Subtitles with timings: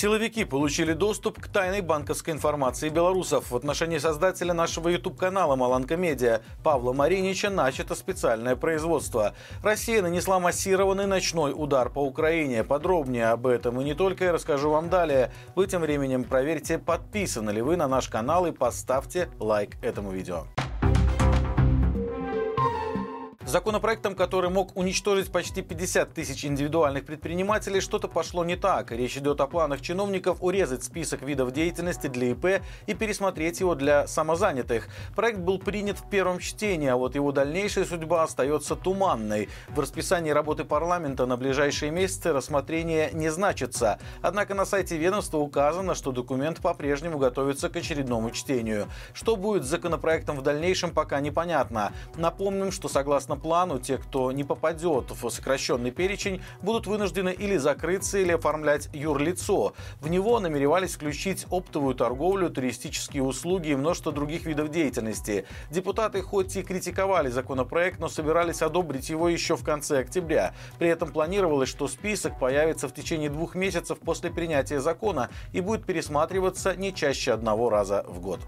[0.00, 3.50] Силовики получили доступ к тайной банковской информации белорусов.
[3.50, 9.34] В отношении создателя нашего YouTube-канала «Маланка Медиа» Павла Маринича начато специальное производство.
[9.62, 12.64] Россия нанесла массированный ночной удар по Украине.
[12.64, 15.32] Подробнее об этом и не только я расскажу вам далее.
[15.54, 20.46] Вы тем временем проверьте, подписаны ли вы на наш канал и поставьте лайк этому видео.
[23.50, 28.92] Законопроектом, который мог уничтожить почти 50 тысяч индивидуальных предпринимателей, что-то пошло не так.
[28.92, 34.06] Речь идет о планах чиновников урезать список видов деятельности для ИП и пересмотреть его для
[34.06, 34.86] самозанятых.
[35.16, 39.48] Проект был принят в первом чтении, а вот его дальнейшая судьба остается туманной.
[39.70, 43.98] В расписании работы парламента на ближайшие месяцы рассмотрение не значится.
[44.22, 48.86] Однако на сайте ведомства указано, что документ по-прежнему готовится к очередному чтению.
[49.12, 51.92] Что будет с законопроектом в дальнейшем, пока непонятно.
[52.14, 58.18] Напомним, что согласно плану те, кто не попадет в сокращенный перечень, будут вынуждены или закрыться,
[58.18, 59.74] или оформлять юрлицо.
[60.00, 65.46] В него намеревались включить оптовую торговлю, туристические услуги и множество других видов деятельности.
[65.70, 70.54] Депутаты хоть и критиковали законопроект, но собирались одобрить его еще в конце октября.
[70.78, 75.84] При этом планировалось, что список появится в течение двух месяцев после принятия закона и будет
[75.84, 78.40] пересматриваться не чаще одного раза в год.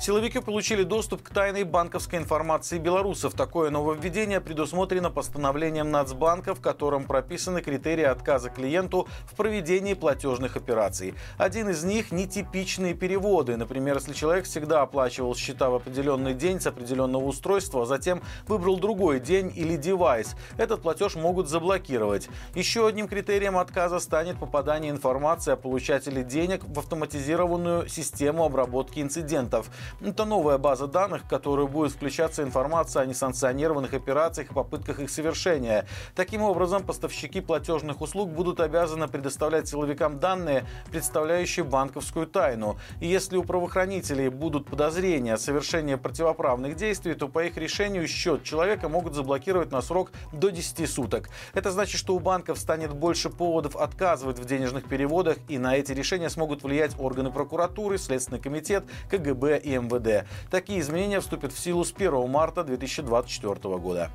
[0.00, 3.34] Силовики получили доступ к тайной банковской информации белорусов.
[3.34, 11.12] Такое нововведение предусмотрено постановлением Нацбанка, в котором прописаны критерии отказа клиенту в проведении платежных операций.
[11.36, 13.58] Один из них– нетипичные переводы.
[13.58, 18.78] Например, если человек всегда оплачивал счета в определенный день с определенного устройства, а затем выбрал
[18.78, 22.30] другой день или девайс, этот платеж могут заблокировать.
[22.54, 29.68] Еще одним критерием отказа станет попадание информации о получателе денег в автоматизированную систему обработки инцидентов.
[30.00, 35.10] Это новая база данных, в которую будет включаться информация о несанкционированных операциях и попытках их
[35.10, 35.86] совершения.
[36.14, 42.76] Таким образом, поставщики платежных услуг будут обязаны предоставлять силовикам данные, представляющие банковскую тайну.
[43.00, 48.42] И если у правоохранителей будут подозрения о совершении противоправных действий, то по их решению счет
[48.44, 51.28] человека могут заблокировать на срок до 10 суток.
[51.54, 55.92] Это значит, что у банков станет больше поводов отказывать в денежных переводах, и на эти
[55.92, 60.26] решения смогут влиять органы прокуратуры, Следственный комитет, КГБ и МВД.
[60.50, 64.10] Такие изменения вступят в силу с 1 марта 2024 года.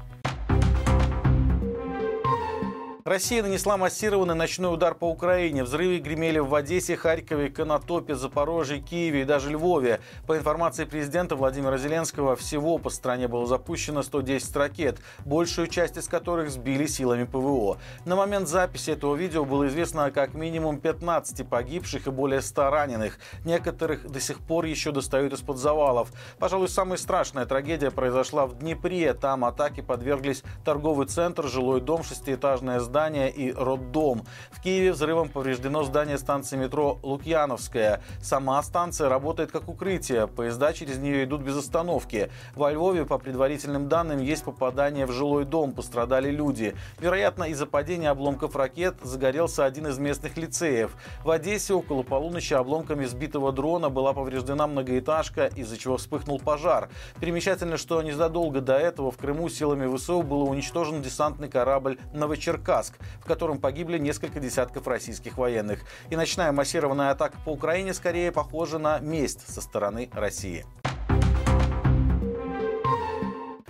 [3.08, 5.64] Россия нанесла массированный ночной удар по Украине.
[5.64, 10.00] Взрывы гремели в Одессе, Харькове, Конотопе, Запорожье, Киеве и даже Львове.
[10.26, 16.08] По информации президента Владимира Зеленского, всего по стране было запущено 110 ракет, большую часть из
[16.08, 17.78] которых сбили силами ПВО.
[18.06, 22.70] На момент записи этого видео было известно о как минимум 15 погибших и более 100
[22.72, 23.20] раненых.
[23.46, 26.12] Некоторых до сих пор еще достают из-под завалов.
[26.40, 29.14] Пожалуй, самая страшная трагедия произошла в Днепре.
[29.14, 34.22] Там атаки подверглись торговый центр, жилой дом, шестиэтажное здание здание и роддом.
[34.52, 38.02] В Киеве взрывом повреждено здание станции метро Лукьяновская.
[38.22, 40.28] Сама станция работает как укрытие.
[40.28, 42.32] Поезда через нее идут без остановки.
[42.56, 45.74] Во Львове, по предварительным данным, есть попадание в жилой дом.
[45.74, 46.74] Пострадали люди.
[46.98, 50.96] Вероятно, из-за падения обломков ракет загорелся один из местных лицеев.
[51.26, 56.88] В Одессе около полуночи обломками сбитого дрона была повреждена многоэтажка, из-за чего вспыхнул пожар.
[57.20, 62.85] Примечательно, что незадолго до этого в Крыму силами ВСУ был уничтожен десантный корабль «Новочеркасск».
[62.86, 65.80] Брянск, в котором погибли несколько десятков российских военных.
[66.10, 70.66] И ночная массированная атака по Украине скорее похожа на месть со стороны России.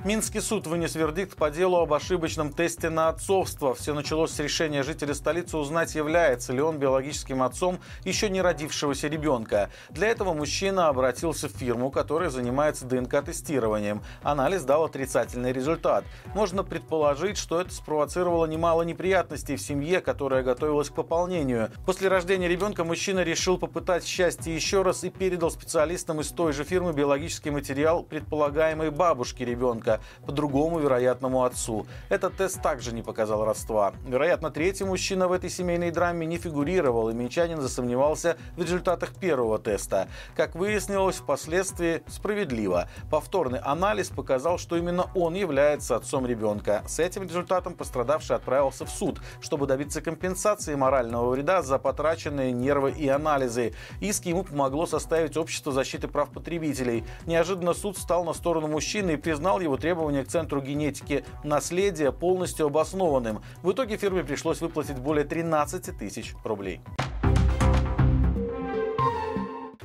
[0.06, 3.74] Минский суд вынес вердикт по делу об ошибочном тесте на отцовство.
[3.74, 9.08] Все началось с решения жителя столицы узнать, является ли он биологическим отцом еще не родившегося
[9.08, 9.72] ребенка.
[9.90, 14.04] Для этого мужчина обратился в фирму, которая занимается ДНК-тестированием.
[14.22, 16.06] Анализ дал отрицательный результат.
[16.36, 21.72] Можно предположить, что это спровоцировало немало неприятностей в семье, которая готовилась к пополнению.
[21.84, 26.64] После рождения ребенка мужчина решил попытать счастье еще раз и передал специалистам из той же
[26.64, 29.95] фирмы биологический материал предполагаемой бабушки ребенка
[30.26, 31.88] по другому вероятному отцу.
[32.10, 33.94] Этот тест также не показал родства.
[34.06, 39.60] Вероятно, третий мужчина в этой семейной драме не фигурировал, и минчанин засомневался в результатах первого
[39.60, 40.08] теста.
[40.36, 42.90] Как выяснилось, впоследствии справедливо.
[43.10, 46.84] Повторный анализ показал, что именно он является отцом ребенка.
[46.88, 52.92] С этим результатом пострадавший отправился в суд, чтобы добиться компенсации морального вреда за потраченные нервы
[52.92, 53.74] и анализы.
[54.02, 57.04] Иск ему помогло составить Общество защиты прав потребителей.
[57.28, 62.66] Неожиданно суд стал на сторону мужчины и признал его требования к Центру генетики наследия полностью
[62.66, 63.44] обоснованным.
[63.62, 66.82] В итоге фирме пришлось выплатить более 13 тысяч рублей.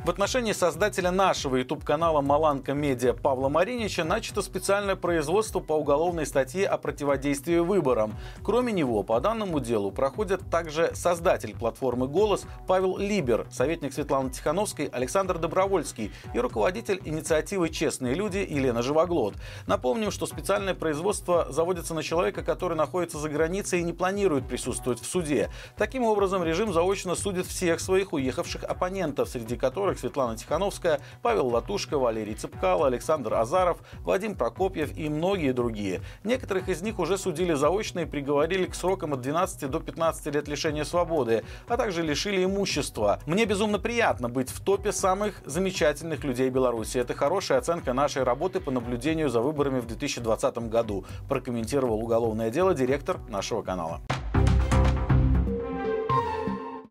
[0.02, 6.67] В отношении создателя нашего YouTube-канала «Маланка Медиа» Павла Маринича начато специальное производство по уголовной статье
[6.67, 8.17] о противодействии выборам.
[8.43, 14.87] Кроме него, по данному делу проходят также создатель платформы «Голос» Павел Либер, советник Светланы Тихановской
[14.87, 19.35] Александр Добровольский и руководитель инициативы «Честные люди» Елена Живоглот.
[19.67, 24.99] Напомним, что специальное производство заводится на человека, который находится за границей и не планирует присутствовать
[24.99, 25.50] в суде.
[25.76, 31.49] Таким образом, режим заочно судит всех своих уехавших оппонентов, среди которых которых Светлана Тихановская, Павел
[31.49, 36.01] Латушко, Валерий Цыпкало, Александр Азаров, Вадим Прокопьев и многие другие.
[36.25, 40.49] Некоторых из них уже судили заочно и приговорили к срокам от 12 до 15 лет
[40.49, 43.19] лишения свободы, а также лишили имущества.
[43.27, 46.99] Мне безумно приятно быть в топе самых замечательных людей Беларуси.
[46.99, 52.75] Это хорошая оценка нашей работы по наблюдению за выборами в 2020 году, прокомментировал уголовное дело
[52.75, 54.01] директор нашего канала.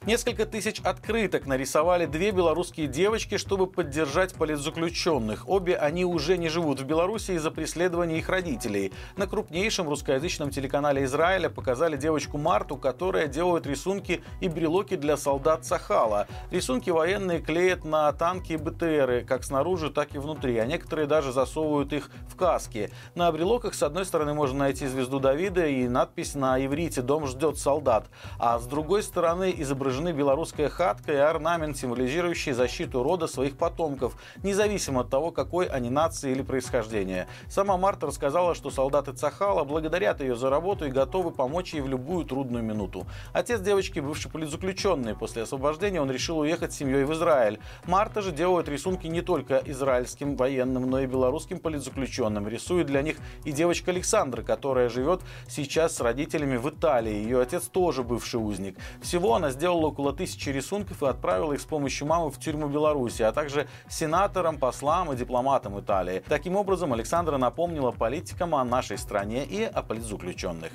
[0.10, 5.48] Несколько тысяч открыток нарисовали две белорусские девочки, чтобы поддержать политзаключенных.
[5.48, 8.92] Обе они уже не живут в Беларуси из-за преследования их родителей.
[9.18, 15.64] На крупнейшем русскоязычном телеканале Израиля показали девочку Марту, которая делает рисунки и брелоки для солдат
[15.64, 16.26] Сахала.
[16.50, 21.32] Рисунки военные клеят на танки и БТРы, как снаружи, так и внутри, а некоторые даже
[21.32, 22.90] засовывают их в каски.
[23.14, 27.60] На брелоках с одной стороны можно найти звезду Давида и надпись на иврите «Дом ждет
[27.60, 28.08] солдат»,
[28.40, 34.16] а с другой стороны изображены изображены белорусская хатка и орнамент, символизирующий защиту рода своих потомков,
[34.44, 37.28] независимо от того, какой они нации или происхождения.
[37.50, 41.88] Сама Марта рассказала, что солдаты Цахала благодарят ее за работу и готовы помочь ей в
[41.88, 43.06] любую трудную минуту.
[43.34, 47.60] Отец девочки, бывший политзаключенный, после освобождения он решил уехать с семьей в Израиль.
[47.86, 52.48] Марта же делает рисунки не только израильским военным, но и белорусским политзаключенным.
[52.48, 57.14] Рисует для них и девочка Александра, которая живет сейчас с родителями в Италии.
[57.14, 58.78] Ее отец тоже бывший узник.
[59.02, 63.22] Всего она сделала около тысячи рисунков и отправила их с помощью мамы в тюрьму Беларуси,
[63.24, 66.24] а также сенаторам, послам и дипломатам Италии.
[66.28, 70.72] Таким образом, Александра напомнила политикам о нашей стране и о политзаключенных.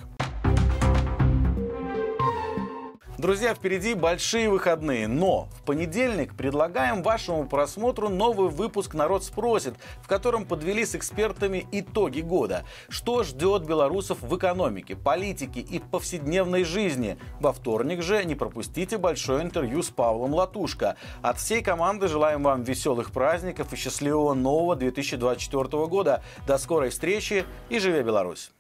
[3.25, 10.09] Друзья, впереди большие выходные, но в понедельник предлагаем вашему просмотру новый выпуск «Народ спросит», в
[10.09, 12.67] котором подвели с экспертами итоги года.
[12.91, 17.17] Что ждет белорусов в экономике, политике и повседневной жизни?
[17.41, 20.97] Во вторник же не пропустите большое интервью с Павлом Латушко.
[21.23, 26.23] От всей команды желаем вам веселых праздников и счастливого нового 2024 года.
[26.47, 28.51] До скорой встречи и живи Беларусь!